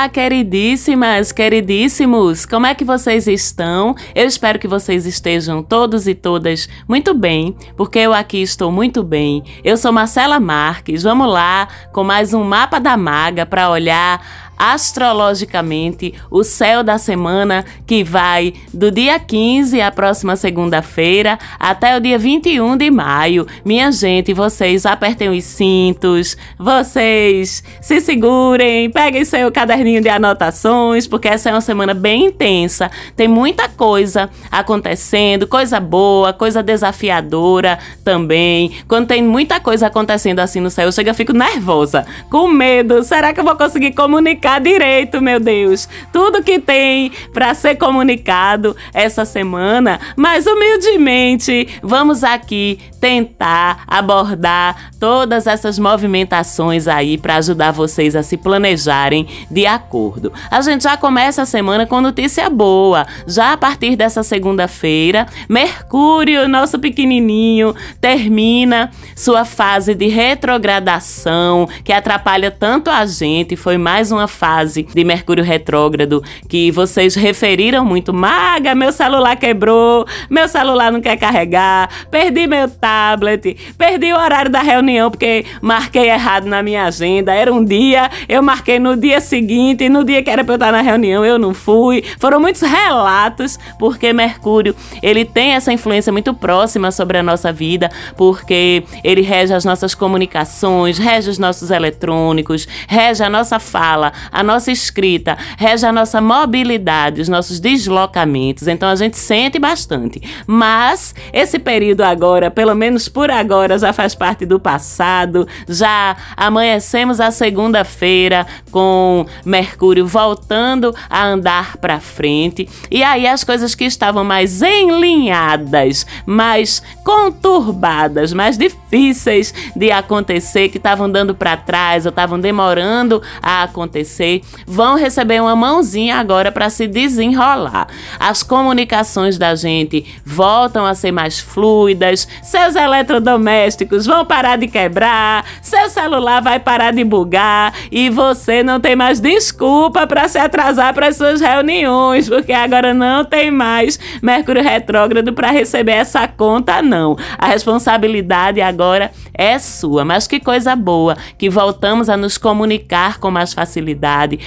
[0.00, 2.46] Olá, queridíssimas, queridíssimos!
[2.46, 3.94] Como é que vocês estão?
[4.14, 9.02] Eu espero que vocês estejam todos e todas muito bem, porque eu aqui estou muito
[9.04, 9.44] bem.
[9.62, 11.02] Eu sou Marcela Marques.
[11.02, 17.64] Vamos lá com mais um mapa da maga para olhar astrologicamente o céu da semana
[17.86, 23.46] que vai do dia 15, a próxima segunda-feira, até o dia 21 de maio.
[23.64, 31.28] Minha gente, vocês apertem os cintos, vocês se segurem, peguem seu caderninho de anotações, porque
[31.28, 32.90] essa é uma semana bem intensa.
[33.16, 38.72] Tem muita coisa acontecendo, coisa boa, coisa desafiadora também.
[38.86, 43.02] Quando tem muita coisa acontecendo assim no céu, eu chego e fico nervosa, com medo.
[43.02, 44.49] Será que eu vou conseguir comunicar?
[44.50, 45.88] Comunicar direito, meu Deus.
[46.12, 55.46] Tudo que tem para ser comunicado essa semana, mas humildemente vamos aqui tentar abordar todas
[55.46, 60.32] essas movimentações aí para ajudar vocês a se planejarem de acordo.
[60.50, 63.06] A gente já começa a semana com notícia boa.
[63.26, 72.50] Já a partir dessa segunda-feira, Mercúrio, nosso pequenininho, termina sua fase de retrogradação que atrapalha
[72.50, 73.56] tanto a gente.
[73.56, 78.10] Foi mais uma fase de Mercúrio retrógrado que vocês referiram muito.
[78.10, 84.50] Maga, meu celular quebrou, meu celular não quer carregar, perdi meu tablet, perdi o horário
[84.50, 87.34] da reunião porque marquei errado na minha agenda.
[87.34, 90.72] Era um dia, eu marquei no dia seguinte, no dia que era para eu estar
[90.72, 92.02] na reunião, eu não fui.
[92.18, 97.90] Foram muitos relatos, porque Mercúrio, ele tem essa influência muito próxima sobre a nossa vida,
[98.16, 104.42] porque ele rege as nossas comunicações, rege os nossos eletrônicos, rege a nossa fala, a
[104.42, 108.68] nossa escrita, rege a nossa mobilidade, os nossos deslocamentos.
[108.68, 110.20] Então a gente sente bastante.
[110.46, 115.46] Mas esse período agora, pelo menos por agora, já faz parte do passado.
[115.68, 122.68] Já amanhecemos a segunda-feira com Mercúrio voltando a andar para frente.
[122.90, 130.76] E aí as coisas que estavam mais enlinhadas, mais conturbadas, mais difíceis de acontecer, que
[130.76, 136.52] estavam dando para trás ou estavam demorando a acontecer acontecer, vão receber uma mãozinha agora
[136.52, 137.88] para se desenrolar.
[138.18, 145.44] As comunicações da gente voltam a ser mais fluidas, seus eletrodomésticos vão parar de quebrar,
[145.62, 150.92] seu celular vai parar de bugar e você não tem mais desculpa para se atrasar
[150.92, 157.16] para suas reuniões, porque agora não tem mais Mercúrio retrógrado para receber essa conta não.
[157.38, 163.30] A responsabilidade agora é sua, mas que coisa boa que voltamos a nos comunicar com
[163.30, 163.99] mais facilidade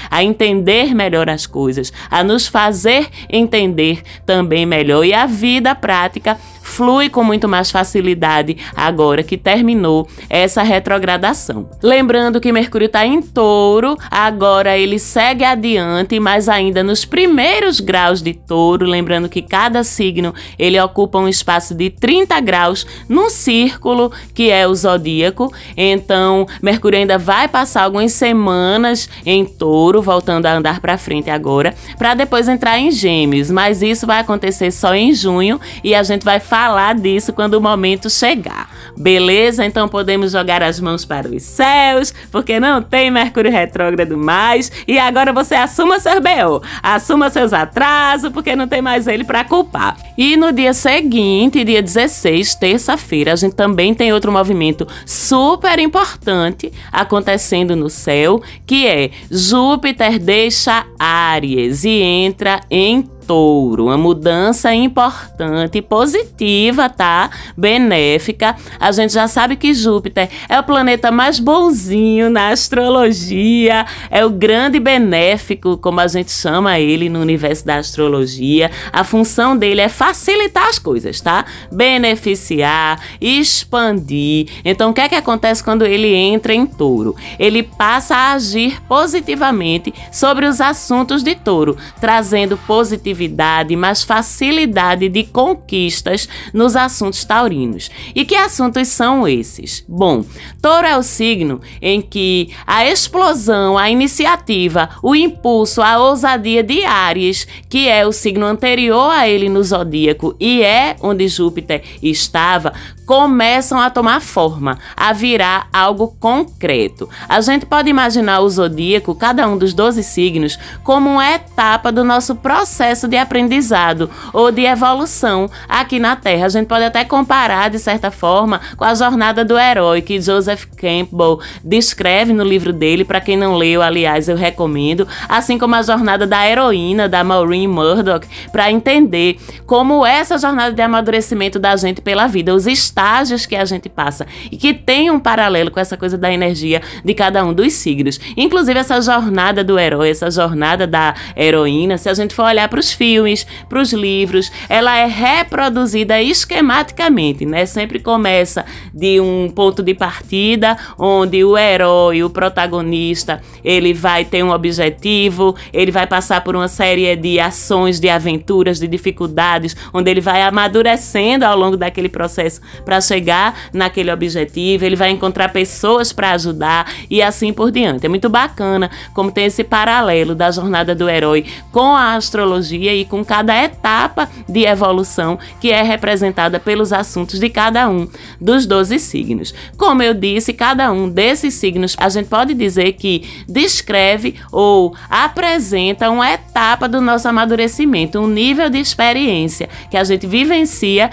[0.09, 5.05] a entender melhor as coisas, a nos fazer entender também melhor.
[5.05, 11.69] E a vida prática flui com muito mais facilidade agora que terminou essa retrogradação.
[11.83, 18.21] Lembrando que Mercúrio está em touro, agora ele segue adiante, mas ainda nos primeiros graus
[18.21, 18.85] de touro.
[18.85, 24.65] Lembrando que cada signo ele ocupa um espaço de 30 graus no círculo que é
[24.65, 25.53] o zodíaco.
[25.75, 31.73] Então, Mercúrio ainda vai passar algumas semanas em touro, voltando a andar para frente agora,
[31.97, 33.49] para depois entrar em gêmeos.
[33.49, 37.61] Mas isso vai acontecer só em junho e a gente vai falar disso quando o
[37.61, 38.69] momento chegar.
[38.97, 39.65] Beleza?
[39.65, 44.71] Então podemos jogar as mãos para os céus, porque não tem Mercúrio retrógrado mais.
[44.87, 49.43] E agora você assuma seu BO, assuma seus atrasos, porque não tem mais ele para
[49.43, 49.97] culpar.
[50.17, 56.71] E no dia seguinte, dia 16, terça-feira, a gente também tem outro movimento super importante
[56.91, 63.85] acontecendo no céu, que é Júpiter deixa Áries e entra em touro.
[63.85, 67.29] Uma mudança importante, positiva, tá?
[67.57, 68.55] Benéfica.
[68.79, 74.29] A gente já sabe que Júpiter é o planeta mais bonzinho na astrologia, é o
[74.29, 78.69] grande benéfico, como a gente chama ele no universo da astrologia.
[78.91, 81.45] A função dele é facilitar as coisas, tá?
[81.71, 84.47] Beneficiar, expandir.
[84.65, 87.15] Então, o que é que acontece quando ele entra em touro?
[87.39, 95.07] Ele passa a agir positivamente sobre os assuntos de touro, trazendo positividade criatividade, mais facilidade
[95.07, 97.89] de conquistas nos assuntos taurinos.
[98.13, 99.85] E que assuntos são esses?
[99.87, 100.25] Bom,
[100.61, 106.83] Touro é o signo em que a explosão, a iniciativa, o impulso, a ousadia de
[106.83, 112.73] Áries, que é o signo anterior a ele no zodíaco e é onde Júpiter estava,
[113.05, 117.09] começam a tomar forma, a virar algo concreto.
[117.27, 122.03] A gente pode imaginar o zodíaco, cada um dos 12 signos, como uma etapa do
[122.03, 126.45] nosso processo processo de aprendizado ou de evolução aqui na Terra.
[126.45, 130.65] A gente pode até comparar, de certa forma, com a jornada do herói que Joseph
[130.77, 133.03] Campbell descreve no livro dele.
[133.03, 135.07] Para quem não leu, aliás, eu recomendo.
[135.27, 140.81] Assim como a jornada da heroína, da Maureen Murdoch, para entender como essa jornada de
[140.81, 145.19] amadurecimento da gente pela vida, os estágios que a gente passa e que tem um
[145.19, 148.19] paralelo com essa coisa da energia de cada um dos signos.
[148.37, 152.79] Inclusive, essa jornada do herói, essa jornada da heroína, se a gente for olhar para
[152.79, 157.65] os filmes, para os livros, ela é reproduzida esquematicamente, né?
[157.65, 164.43] Sempre começa de um ponto de partida onde o herói, o protagonista, ele vai ter
[164.43, 170.09] um objetivo, ele vai passar por uma série de ações, de aventuras, de dificuldades, onde
[170.11, 176.11] ele vai amadurecendo ao longo daquele processo para chegar naquele objetivo, ele vai encontrar pessoas
[176.11, 178.05] para ajudar e assim por diante.
[178.05, 183.05] É muito bacana como tem esse paralelo da jornada do herói com a astrologia e
[183.05, 188.07] com cada etapa de evolução que é representada pelos assuntos de cada um
[188.39, 189.53] dos 12 signos.
[189.77, 196.09] Como eu disse, cada um desses signos a gente pode dizer que descreve ou apresenta
[196.09, 201.09] uma etapa do nosso amadurecimento, um nível de experiência que a gente vivencia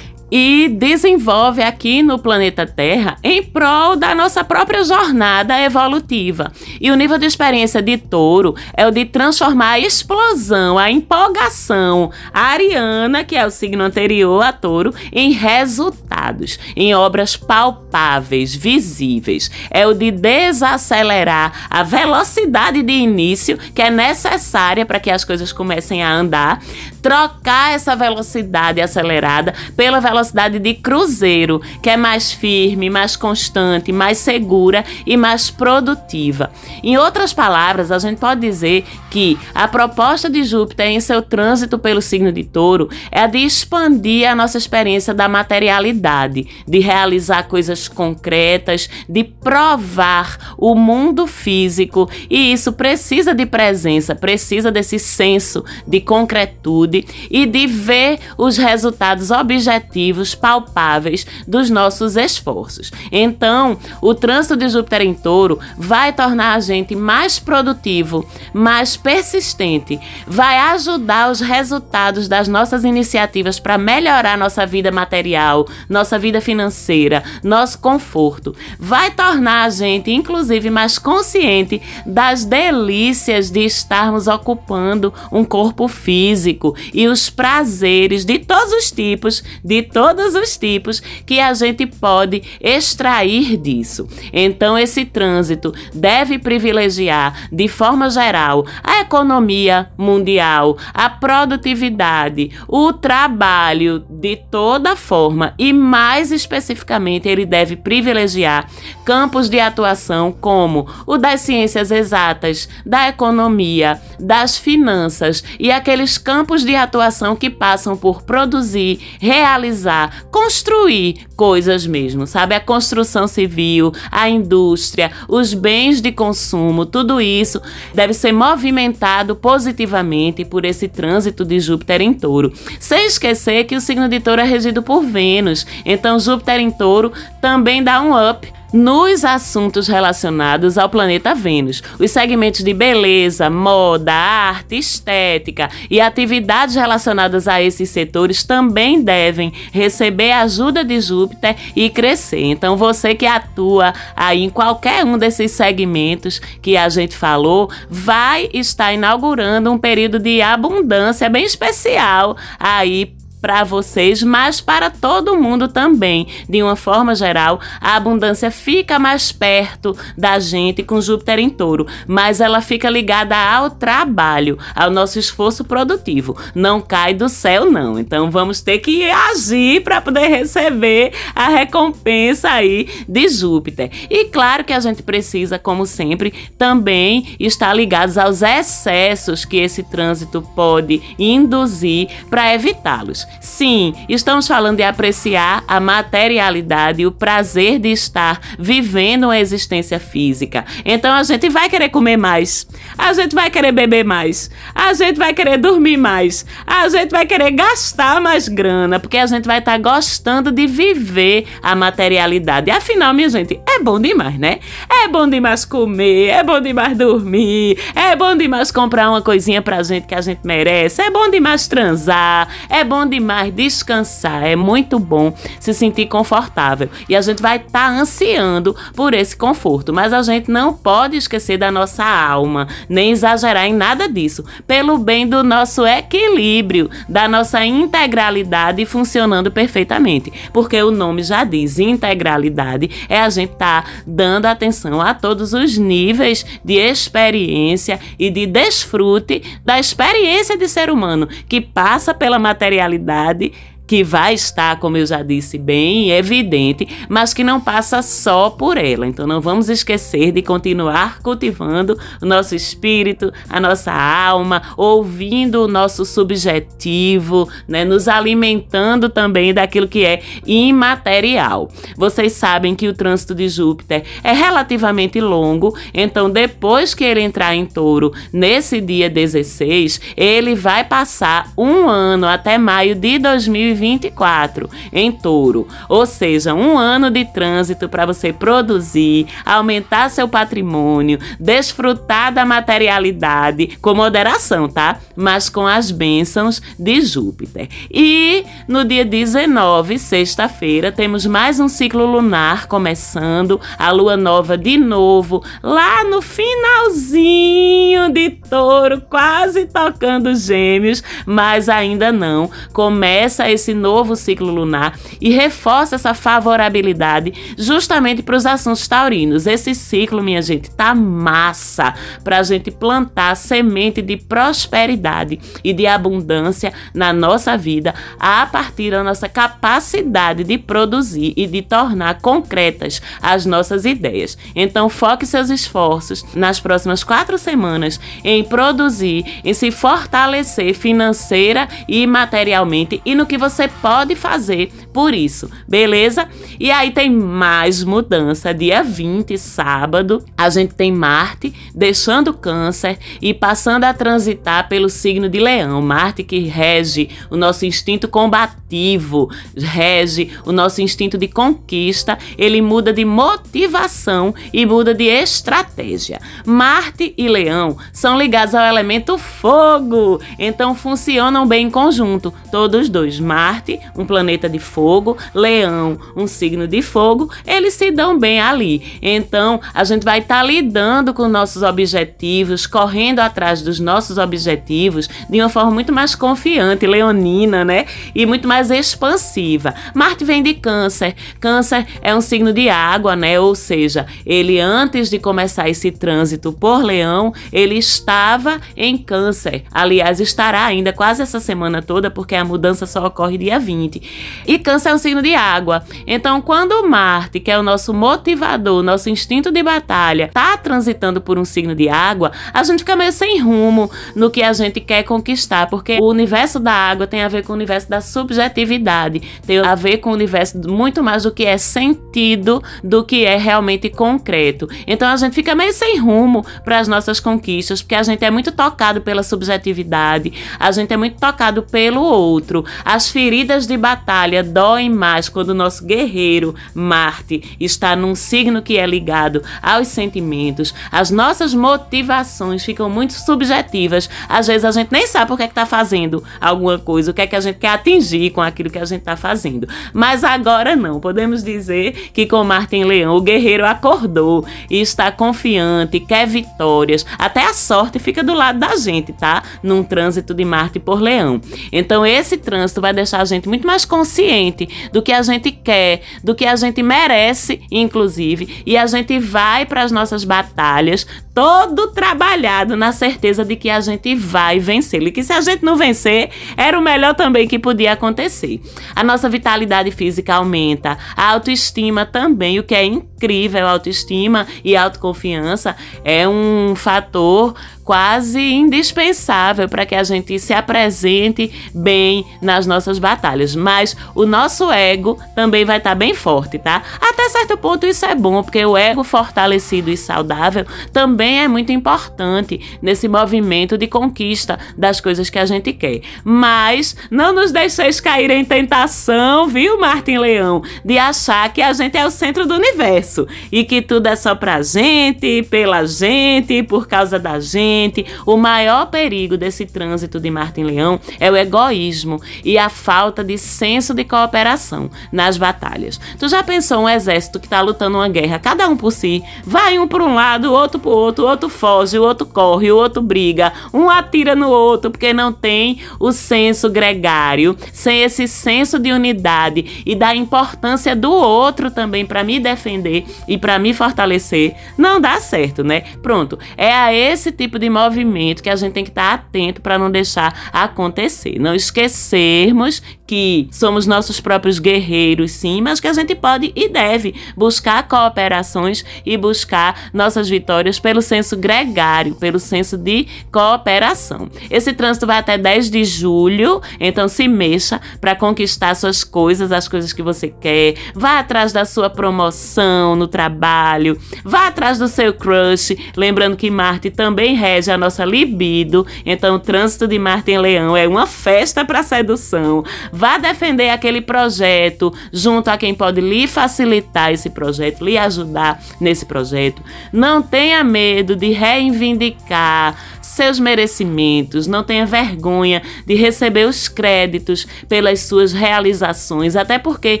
[0.34, 6.50] e desenvolve aqui no planeta Terra em prol da nossa própria jornada evolutiva.
[6.80, 12.10] E o nível de experiência de touro é o de transformar a explosão, a empolgação
[12.32, 19.50] ariana, que é o signo anterior a touro, em resultados, em obras palpáveis, visíveis.
[19.70, 25.52] É o de desacelerar a velocidade de início que é necessária para que as coisas
[25.52, 26.62] comecem a andar,
[27.02, 33.90] trocar essa velocidade acelerada pela velocidade velocidade de cruzeiro, que é mais firme, mais constante,
[33.92, 36.50] mais segura e mais produtiva.
[36.82, 41.78] Em outras palavras, a gente pode dizer que a proposta de Júpiter em seu trânsito
[41.78, 47.44] pelo signo de Touro é a de expandir a nossa experiência da materialidade, de realizar
[47.44, 55.64] coisas concretas, de provar o mundo físico, e isso precisa de presença, precisa desse senso
[55.86, 62.90] de concretude e de ver os resultados objetivos palpáveis dos nossos esforços.
[63.10, 69.98] Então, o trânsito de Júpiter em Touro vai tornar a gente mais produtivo, mais persistente,
[70.26, 77.22] vai ajudar os resultados das nossas iniciativas para melhorar nossa vida material, nossa vida financeira,
[77.42, 78.54] nosso conforto.
[78.78, 86.74] Vai tornar a gente, inclusive, mais consciente das delícias de estarmos ocupando um corpo físico
[86.92, 91.86] e os prazeres de todos os tipos, de todos todos os tipos que a gente
[91.86, 94.08] pode extrair disso.
[94.32, 104.04] Então, esse trânsito deve privilegiar, de forma geral, a economia mundial, a produtividade, o trabalho
[104.10, 108.68] de toda forma e, mais especificamente, ele deve privilegiar
[109.04, 116.64] campos de atuação como o das ciências exatas, da economia, das finanças e aqueles campos
[116.64, 119.81] de atuação que passam por produzir, realizar
[120.30, 122.54] construir coisas mesmo, sabe?
[122.54, 127.60] A construção civil, a indústria, os bens de consumo, tudo isso
[127.94, 132.52] deve ser movimentado positivamente por esse trânsito de Júpiter em touro.
[132.78, 137.12] Sem esquecer que o signo de touro é regido por Vênus, então Júpiter em touro
[137.40, 141.82] também dá um up nos assuntos relacionados ao planeta Vênus.
[141.98, 149.52] Os segmentos de beleza, moda, arte, estética e atividades relacionadas a esses setores também devem
[149.72, 152.44] receber ajuda de Júpiter e crescer.
[152.44, 158.48] Então, você que atua aí em qualquer um desses segmentos que a gente falou, vai
[158.52, 165.66] estar inaugurando um período de abundância bem especial aí para vocês, mas para todo mundo
[165.66, 166.28] também.
[166.48, 171.86] De uma forma geral, a abundância fica mais perto da gente com Júpiter em touro,
[172.06, 176.36] mas ela fica ligada ao trabalho, ao nosso esforço produtivo.
[176.54, 177.98] Não cai do céu, não.
[177.98, 183.90] Então vamos ter que agir para poder receber a recompensa aí de Júpiter.
[184.08, 189.82] E claro que a gente precisa, como sempre, também estar ligados aos excessos que esse
[189.82, 193.26] trânsito pode induzir para evitá-los.
[193.40, 200.64] Sim, estamos falando de apreciar a materialidade, o prazer de estar vivendo uma existência física.
[200.84, 205.18] Então a gente vai querer comer mais, a gente vai querer beber mais, a gente
[205.18, 209.58] vai querer dormir mais, a gente vai querer gastar mais grana, porque a gente vai
[209.58, 212.70] estar tá gostando de viver a materialidade.
[212.70, 214.60] Afinal, minha gente, é bom demais, né?
[214.88, 219.82] É bom demais comer, é bom demais dormir, é bom demais comprar uma coisinha pra
[219.82, 223.21] gente que a gente merece, é bom demais transar, é bom demais
[223.54, 226.88] descansar, é muito bom se sentir confortável.
[227.08, 231.16] E a gente vai estar tá ansiando por esse conforto, mas a gente não pode
[231.16, 237.28] esquecer da nossa alma, nem exagerar em nada disso, pelo bem do nosso equilíbrio, da
[237.28, 240.32] nossa integralidade funcionando perfeitamente.
[240.52, 245.52] Porque o nome já diz, integralidade é a gente estar tá dando atenção a todos
[245.52, 252.38] os níveis de experiência e de desfrute da experiência de ser humano que passa pela
[252.38, 253.52] materialidade sociedade
[253.86, 258.76] que vai estar, como eu já disse, bem evidente, mas que não passa só por
[258.76, 259.06] ela.
[259.06, 265.68] Então não vamos esquecer de continuar cultivando o nosso espírito, a nossa alma, ouvindo o
[265.68, 271.68] nosso subjetivo, né, nos alimentando também daquilo que é imaterial.
[271.96, 277.54] Vocês sabem que o trânsito de Júpiter é relativamente longo, então depois que ele entrar
[277.54, 284.68] em touro, nesse dia 16, ele vai passar um ano até maio de 2020 2024
[284.92, 292.32] em touro, ou seja, um ano de trânsito para você produzir, aumentar seu patrimônio, desfrutar
[292.32, 294.98] da materialidade com moderação, tá?
[295.16, 297.68] Mas com as bênçãos de Júpiter.
[297.90, 304.76] E no dia 19, sexta-feira, temos mais um ciclo lunar começando, a lua nova de
[304.76, 312.50] novo, lá no finalzinho de touro, quase tocando gêmeos, mas ainda não.
[312.72, 319.46] Começa esse esse novo ciclo lunar e reforça essa favorabilidade justamente para os assuntos taurinos.
[319.46, 325.86] Esse ciclo, minha gente, tá massa para a gente plantar semente de prosperidade e de
[325.86, 333.00] abundância na nossa vida a partir da nossa capacidade de produzir e de tornar concretas
[333.22, 334.36] as nossas ideias.
[334.56, 342.06] Então, foque seus esforços nas próximas quatro semanas em produzir, em se fortalecer financeira e
[342.06, 346.28] materialmente e no que você você pode fazer por isso, beleza?
[346.60, 348.52] E aí tem mais mudança.
[348.52, 355.28] Dia 20, sábado, a gente tem Marte deixando Câncer e passando a transitar pelo signo
[355.28, 355.80] de Leão.
[355.80, 362.92] Marte que rege o nosso instinto combativo, rege o nosso instinto de conquista, ele muda
[362.92, 366.20] de motivação e muda de estratégia.
[366.44, 373.18] Marte e Leão são ligados ao elemento fogo, então funcionam bem em conjunto, todos dois.
[373.18, 378.98] Marte um planeta de fogo, Leão, um signo de fogo, eles se dão bem ali.
[379.00, 385.08] Então, a gente vai estar tá lidando com nossos objetivos, correndo atrás dos nossos objetivos
[385.30, 387.86] de uma forma muito mais confiante, leonina, né?
[388.12, 389.72] E muito mais expansiva.
[389.94, 391.14] Marte vem de Câncer.
[391.38, 393.38] Câncer é um signo de água, né?
[393.38, 399.62] Ou seja, ele antes de começar esse trânsito por Leão, ele estava em Câncer.
[399.70, 404.42] Aliás, estará ainda quase essa semana toda, porque a mudança só ocorre dia 20.
[404.44, 405.84] E Câncer é um signo de água.
[406.06, 411.38] Então, quando Marte, que é o nosso motivador, nosso instinto de batalha, tá transitando por
[411.38, 415.02] um signo de água, a gente fica meio sem rumo no que a gente quer
[415.02, 419.58] conquistar, porque o universo da água tem a ver com o universo da subjetividade, tem
[419.58, 423.88] a ver com o universo muito mais do que é sentido do que é realmente
[423.88, 424.68] concreto.
[424.86, 428.30] Então a gente fica meio sem rumo para as nossas conquistas, porque a gente é
[428.30, 432.64] muito tocado pela subjetividade, a gente é muito tocado pelo outro.
[432.84, 438.78] As feridas de batalha doem mais quando o nosso guerreiro Marte está num signo que
[438.78, 440.72] é ligado aos sentimentos.
[440.88, 444.08] As nossas motivações ficam muito subjetivas.
[444.28, 447.22] Às vezes a gente nem sabe por que é está fazendo alguma coisa, o que
[447.22, 449.66] é que a gente quer atingir com aquilo que a gente está fazendo.
[449.92, 451.00] Mas agora não.
[451.00, 457.04] Podemos dizer que com Marte em Leão, o guerreiro acordou e está confiante, quer vitórias.
[457.18, 459.42] Até a sorte fica do lado da gente, tá?
[459.60, 461.40] Num trânsito de Marte por Leão.
[461.72, 465.50] Então esse trânsito vai deixar a gente muito mais consciente gente, do que a gente
[465.50, 471.06] quer, do que a gente merece, inclusive, e a gente vai para as nossas batalhas
[471.34, 475.02] todo trabalhado na certeza de que a gente vai vencer.
[475.02, 478.60] E que se a gente não vencer, era o melhor também que podia acontecer.
[478.94, 484.76] A nossa vitalidade física aumenta, a autoestima também, o que é incrível, a autoestima e
[484.76, 487.54] autoconfiança é um fator
[487.84, 493.54] quase indispensável para que a gente se apresente bem nas nossas batalhas.
[493.54, 496.82] Mas o nosso ego também vai estar tá bem forte, tá?
[497.00, 501.72] Até certo ponto isso é bom, porque o ego fortalecido e saudável também é muito
[501.72, 506.00] importante nesse movimento de conquista das coisas que a gente quer.
[506.24, 511.96] Mas não nos deixeis cair em tentação, viu, Martin Leão, de achar que a gente
[511.96, 516.86] é o centro do universo e que tudo é só pra gente, pela gente, por
[516.86, 522.20] causa da gente Gente, o maior perigo desse trânsito de Martin Leão é o egoísmo
[522.44, 525.98] e a falta de senso de cooperação nas batalhas.
[526.18, 529.78] Tu já pensou um exército que está lutando uma guerra, cada um por si, vai
[529.78, 532.76] um por um lado, o outro por outro, o outro foge, o outro corre, o
[532.76, 538.78] outro briga, um atira no outro porque não tem o senso gregário, sem esse senso
[538.78, 544.54] de unidade e da importância do outro também para me defender e para me fortalecer,
[544.76, 545.84] não dá certo, né?
[546.02, 549.78] Pronto, é a esse tipo de movimento que a gente tem que estar atento para
[549.78, 551.38] não deixar acontecer.
[551.38, 557.14] Não esquecermos que somos nossos próprios guerreiros, sim, mas que a gente pode e deve
[557.36, 564.30] buscar cooperações e buscar nossas vitórias pelo senso gregário, pelo senso de cooperação.
[564.50, 569.68] Esse trânsito vai até 10 de julho, então se mexa para conquistar suas coisas, as
[569.68, 570.74] coisas que você quer.
[570.94, 576.90] Vá atrás da sua promoção no trabalho, vá atrás do seu crush, lembrando que Marte
[576.90, 581.64] também rege a nossa libido, então o trânsito de Marte em Leão é uma festa
[581.64, 582.64] para sedução.
[582.92, 589.04] Vá defender aquele projeto junto a quem pode lhe facilitar esse projeto, lhe ajudar nesse
[589.04, 589.62] projeto.
[589.92, 598.00] Não tenha medo de reivindicar seus merecimentos, não tenha vergonha de receber os créditos pelas
[598.00, 600.00] suas realizações, até porque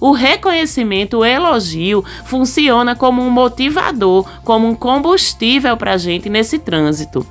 [0.00, 6.58] o reconhecimento, o elogio, funciona como um motivador, como um combustível para a gente nesse
[6.58, 7.26] trânsito.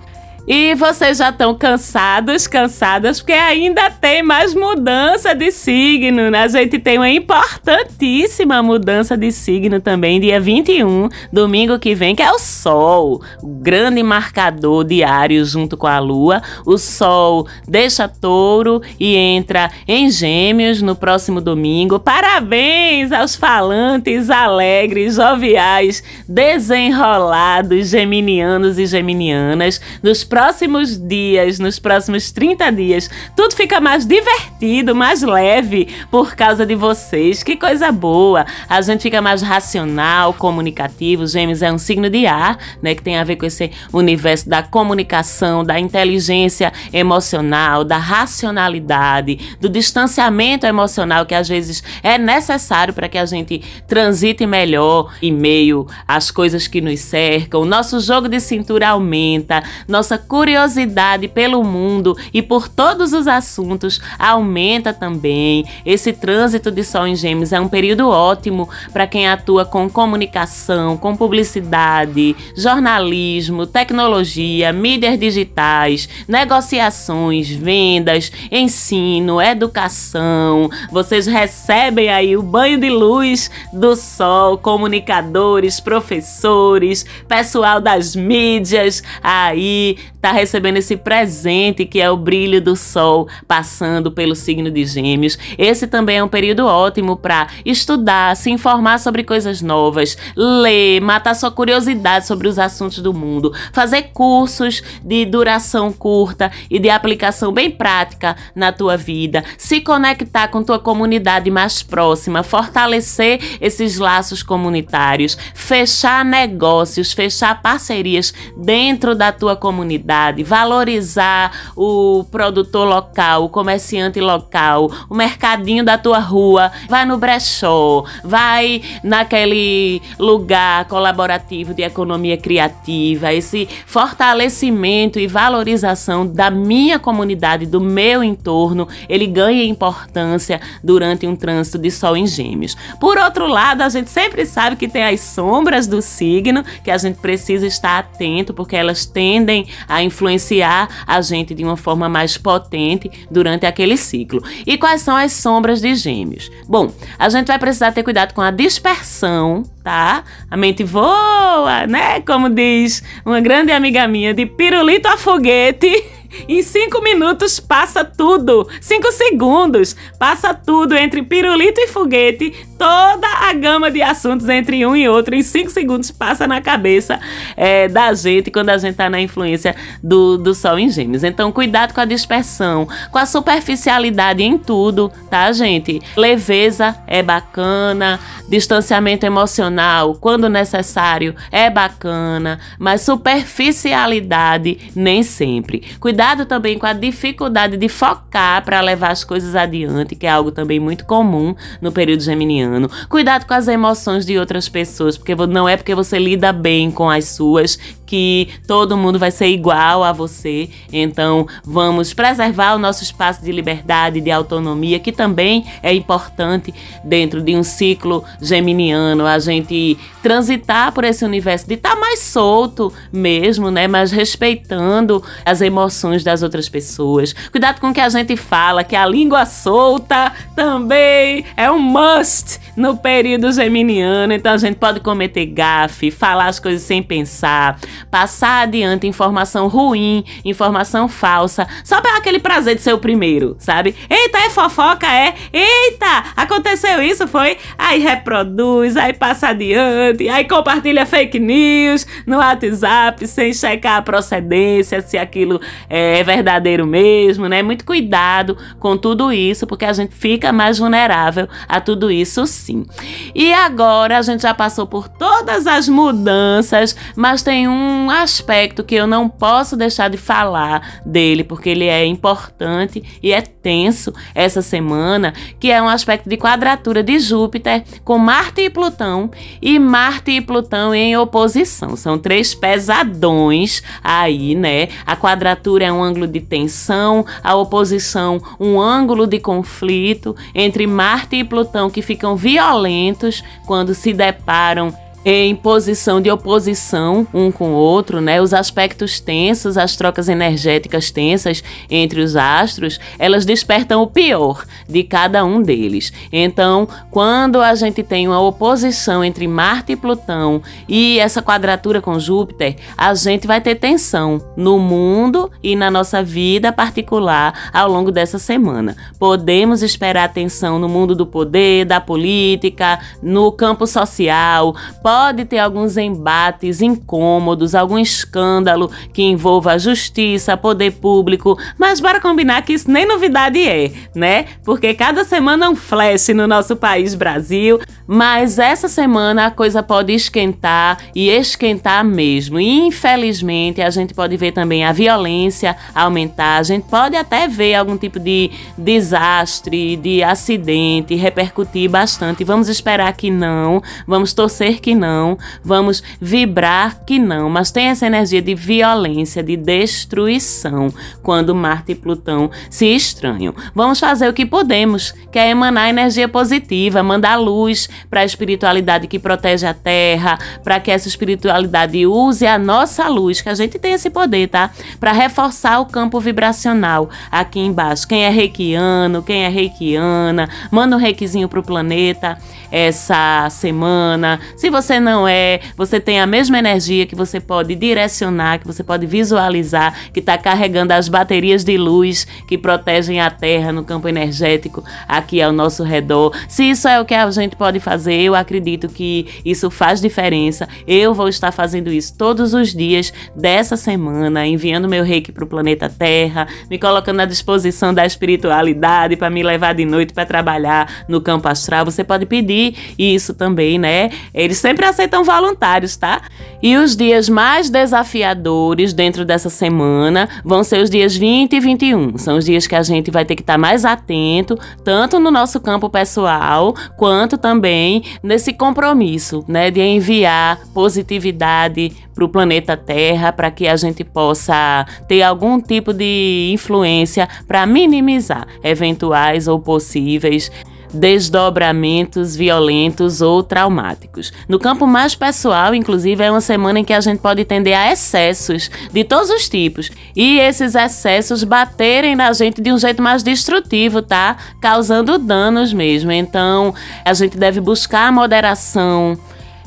[0.48, 6.32] E vocês já estão cansados, cansadas, porque ainda tem mais mudança de signo.
[6.32, 6.44] Né?
[6.44, 12.24] A gente tem uma importantíssima mudança de signo também, dia 21, domingo que vem, que
[12.24, 16.42] é o Sol, o grande marcador diário junto com a Lua.
[16.66, 22.00] O Sol deixa touro e entra em Gêmeos no próximo domingo.
[22.00, 32.72] Parabéns aos falantes alegres, joviais, desenrolados, geminianos e geminianas dos próximos dias, nos próximos 30
[32.72, 37.42] dias, tudo fica mais divertido, mais leve por causa de vocês.
[37.42, 38.46] Que coisa boa!
[38.70, 41.26] A gente fica mais racional, comunicativo.
[41.26, 44.62] Gêmeos é um signo de ar, né, que tem a ver com esse universo da
[44.62, 53.10] comunicação, da inteligência emocional, da racionalidade, do distanciamento emocional que às vezes é necessário para
[53.10, 57.66] que a gente transite melhor em meio às coisas que nos cercam.
[57.66, 64.94] Nosso jogo de cintura aumenta, nossa curiosidade pelo mundo e por todos os assuntos aumenta
[64.94, 65.66] também.
[65.86, 70.98] Esse trânsito de Sol em Gêmeos é um período ótimo para quem atua com comunicação,
[70.98, 80.70] com publicidade, jornalismo, tecnologia, mídias digitais, negociações, vendas, ensino, educação.
[80.92, 89.98] Vocês recebem aí o banho de luz do sol, comunicadores, professores, pessoal das mídias aí
[90.18, 95.38] está recebendo esse presente que é o brilho do sol passando pelo signo de Gêmeos.
[95.58, 101.36] Esse também é um período ótimo para estudar, se informar sobre coisas novas, ler, matar
[101.36, 107.52] sua curiosidade sobre os assuntos do mundo, fazer cursos de duração curta e de aplicação
[107.52, 114.42] bem prática na tua vida, se conectar com tua comunidade mais próxima, fortalecer esses laços
[114.42, 120.08] comunitários, fechar negócios, fechar parcerias dentro da tua comunidade
[120.44, 128.04] valorizar o produtor local, o comerciante local, o mercadinho da tua rua, vai no brechó,
[128.24, 137.80] vai naquele lugar colaborativo de economia criativa, esse fortalecimento e valorização da minha comunidade, do
[137.80, 142.76] meu entorno, ele ganha importância durante um trânsito de sol em gêmeos.
[143.00, 146.98] Por outro lado, a gente sempre sabe que tem as sombras do signo, que a
[146.98, 152.38] gente precisa estar atento, porque elas tendem a influenciar a gente de uma forma mais
[152.38, 154.42] potente durante aquele ciclo.
[154.66, 156.50] E quais são as sombras de Gêmeos?
[156.68, 160.26] Bom, a gente vai precisar ter cuidado com a dispersão tá?
[160.52, 162.20] A mente voa, né?
[162.20, 166.04] Como diz uma grande amiga minha, de pirulito a foguete.
[166.48, 168.68] Em cinco minutos passa tudo.
[168.82, 172.54] Cinco segundos passa tudo entre pirulito e foguete.
[172.78, 177.20] Toda a gama de assuntos entre um e outro em cinco segundos passa na cabeça
[177.56, 181.24] é, da gente quando a gente tá na influência do, do Sol em Gêmeos.
[181.24, 186.02] Então, cuidado com a dispersão, com a superficialidade em tudo, tá, gente?
[186.16, 195.84] Leveza é bacana, distanciamento emocional, quando necessário, é bacana, mas superficialidade nem sempre.
[196.00, 200.52] Cuidado também com a dificuldade de focar para levar as coisas adiante, que é algo
[200.52, 202.90] também muito comum no período geminiano.
[203.08, 207.10] Cuidado com as emoções de outras pessoas, porque não é porque você lida bem com
[207.10, 207.78] as suas
[208.08, 210.70] que todo mundo vai ser igual a você.
[210.92, 217.42] Então, vamos preservar o nosso espaço de liberdade, de autonomia, que também é importante dentro
[217.42, 222.92] de um ciclo geminiano, a gente transitar por esse universo de estar tá mais solto
[223.12, 227.34] mesmo, né, mas respeitando as emoções das outras pessoas.
[227.52, 232.60] Cuidado com o que a gente fala, que a língua solta também é um must
[232.76, 238.64] no período geminiano, então a gente pode cometer gafe, falar as coisas sem pensar, passar
[238.64, 243.96] adiante informação ruim, informação falsa, só para aquele prazer de ser o primeiro, sabe?
[244.10, 245.34] Eita, é fofoca, é?
[245.52, 247.58] Eita, aconteceu isso, foi?
[247.78, 255.02] Aí reproduz, aí passa adiante, aí compartilha fake news no WhatsApp sem checar a procedência,
[255.02, 257.62] se aquilo é verdadeiro mesmo, né?
[257.62, 262.86] Muito cuidado com tudo isso, porque a gente fica mais vulnerável a tudo isso sim.
[263.34, 268.96] E agora a gente já passou por todas as mudanças, mas tem um aspecto que
[268.96, 274.62] eu não posso deixar de falar dele, porque ele é importante e é tenso essa
[274.62, 279.30] semana, que é um aspecto de quadratura de Júpiter com Marte e Plutão
[279.62, 281.96] e Marte e Plutão em oposição.
[281.96, 284.88] São três pesadões aí, né?
[285.06, 291.38] A quadratura é um ângulo de tensão, a oposição um ângulo de conflito entre Marte
[291.38, 294.94] e Plutão que ficam violentos quando se deparam
[295.30, 298.42] em posição de oposição um com o outro, né?
[298.42, 305.04] Os aspectos tensos, as trocas energéticas tensas entre os astros, elas despertam o pior de
[305.04, 306.14] cada um deles.
[306.32, 312.18] Então, quando a gente tem uma oposição entre Marte e Plutão e essa quadratura com
[312.18, 318.14] Júpiter, a gente vai ter tensão no mundo e na nossa vida particular ao longo
[318.14, 318.96] dessa semana.
[319.20, 325.98] Podemos esperar tensão no mundo do poder, da política, no campo social, pode ter alguns
[325.98, 332.90] embates incômodos, algum escândalo que envolva a justiça, poder público, mas bora combinar que isso
[332.90, 334.46] nem novidade é, né?
[334.64, 339.82] Porque cada semana é um flash no nosso país Brasil, mas essa semana a coisa
[339.82, 342.60] pode esquentar e esquentar mesmo.
[342.60, 347.76] E infelizmente a gente pode ver também a violência aumentar, a gente pode até ver
[347.76, 352.44] algum tipo de desastre, de acidente repercutir bastante.
[352.44, 357.88] Vamos esperar que não, vamos torcer que não não, vamos vibrar que não, mas tem
[357.88, 360.90] essa energia de violência, de destruição
[361.24, 363.56] quando Marte e Plutão se estranham.
[363.74, 369.08] Vamos fazer o que podemos, que é emanar energia positiva, mandar luz para a espiritualidade
[369.08, 373.80] que protege a Terra, para que essa espiritualidade use a nossa luz, que a gente
[373.80, 374.72] tem esse poder, tá?
[375.00, 378.06] Para reforçar o campo vibracional aqui embaixo.
[378.06, 382.38] Quem é reikiano, quem é reikiana, manda um reikizinho pro planeta
[382.72, 384.40] essa semana.
[384.56, 388.84] Se você não é, você tem a mesma energia que você pode direcionar, que você
[388.84, 394.08] pode visualizar, que está carregando as baterias de luz que protegem a Terra no campo
[394.08, 396.36] energético aqui ao nosso redor.
[396.48, 400.68] Se isso é o que a gente pode fazer, eu acredito que isso faz diferença.
[400.88, 405.48] Eu vou estar fazendo isso todos os dias dessa semana, enviando meu reiki para o
[405.48, 411.06] planeta Terra, me colocando à disposição da espiritualidade para me levar de noite para trabalhar
[411.08, 411.86] no campo astral.
[411.86, 414.10] Você pode pedir isso também, né?
[414.34, 416.22] Eles sempre aceitam voluntários, tá?
[416.62, 422.18] E os dias mais desafiadores dentro dessa semana vão ser os dias 20 e 21.
[422.18, 425.60] São os dias que a gente vai ter que estar mais atento, tanto no nosso
[425.60, 433.52] campo pessoal, quanto também nesse compromisso, né, de enviar positividade para o planeta Terra, para
[433.52, 440.52] que a gente possa ter algum tipo de influência para minimizar eventuais ou possíveis
[440.94, 444.32] desdobramentos violentos ou traumáticos.
[444.48, 447.92] No campo mais pessoal, inclusive, é uma semana em que a gente pode tender a
[447.92, 453.24] excessos de todos os tipos e esses excessos baterem na gente de um jeito mais
[453.24, 454.38] destrutivo, tá?
[454.62, 456.12] Causando danos mesmo.
[456.12, 456.74] Então,
[457.04, 459.18] a gente deve buscar a moderação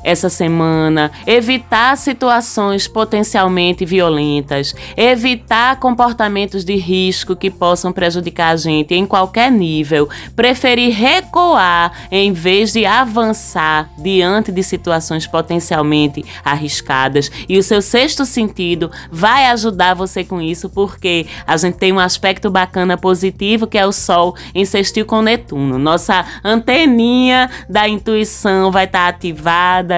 [0.03, 8.95] essa semana, evitar situações potencialmente violentas, evitar comportamentos de risco que possam prejudicar a gente
[8.95, 17.31] em qualquer nível, preferir recuar em vez de avançar diante de situações potencialmente arriscadas.
[17.49, 21.99] E o seu sexto sentido vai ajudar você com isso, porque a gente tem um
[21.99, 25.79] aspecto bacana positivo que é o Sol em sextil com Netuno.
[25.79, 29.19] Nossa anteninha da intuição vai estar tá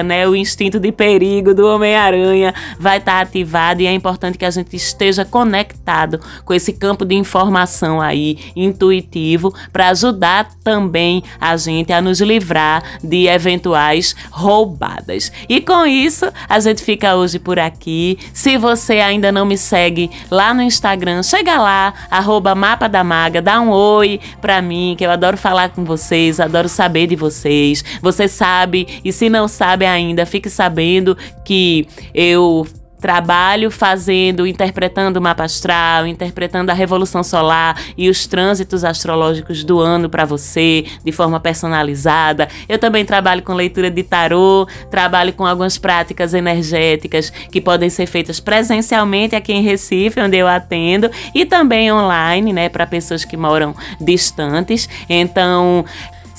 [0.00, 0.28] né?
[0.28, 4.50] O instinto de perigo do Homem-Aranha vai estar tá ativado e é importante que a
[4.50, 11.92] gente esteja conectado com esse campo de informação aí intuitivo para ajudar também a gente
[11.92, 15.32] a nos livrar de eventuais roubadas.
[15.48, 18.18] E com isso, a gente fica hoje por aqui.
[18.32, 23.42] Se você ainda não me segue lá no Instagram, chega lá, arroba Mapa da Maga,
[23.42, 27.84] dá um oi pra mim, que eu adoro falar com vocês, adoro saber de vocês.
[28.00, 32.66] Você sabe, e se não sabe, sabe ainda, fique sabendo que eu
[33.00, 39.80] trabalho fazendo, interpretando o mapa astral, interpretando a revolução solar e os trânsitos astrológicos do
[39.80, 42.46] ano para você de forma personalizada.
[42.68, 48.06] Eu também trabalho com leitura de tarô, trabalho com algumas práticas energéticas que podem ser
[48.06, 53.36] feitas presencialmente aqui em Recife, onde eu atendo, e também online, né, para pessoas que
[53.36, 54.88] moram distantes.
[55.08, 55.84] Então,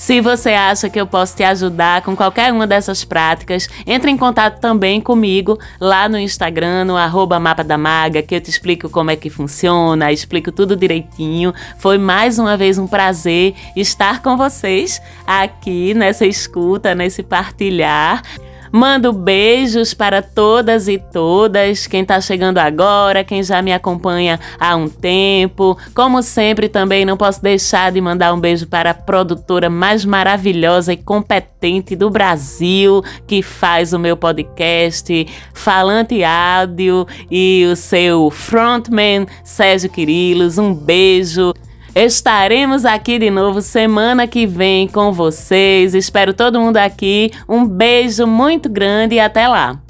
[0.04, 4.18] se você acha que eu posso te ajudar com qualquer uma dessas práticas, entre em
[4.18, 8.90] contato também comigo lá no Instagram, no arroba Mapa da Maga, que eu te explico
[8.90, 11.54] como é que funciona, explico tudo direitinho.
[11.78, 18.22] Foi mais uma vez um prazer estar com vocês aqui nessa escuta, nesse partilhar.
[18.76, 24.74] Mando beijos para todas e todas, quem está chegando agora, quem já me acompanha há
[24.74, 25.78] um tempo.
[25.94, 30.92] Como sempre, também não posso deixar de mandar um beijo para a produtora mais maravilhosa
[30.92, 39.24] e competente do Brasil, que faz o meu podcast Falante Áudio e o seu frontman
[39.44, 40.58] Sérgio Quirilos.
[40.58, 41.54] Um beijo.
[41.94, 45.94] Estaremos aqui de novo semana que vem com vocês.
[45.94, 47.30] Espero todo mundo aqui.
[47.48, 49.83] Um beijo muito grande e até lá.